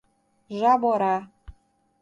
Jaborá 0.59 1.13